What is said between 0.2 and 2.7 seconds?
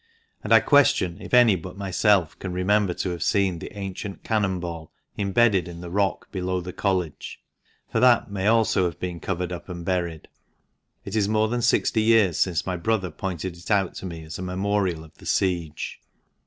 And I question if any but myself can